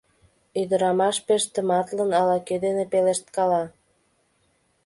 Ӱдырамаш 0.61 1.17
пеш 1.27 1.43
тыматлын 1.53 2.11
ала-кӧ 2.21 2.55
дене 2.65 2.83
пелешткала. 2.91 3.63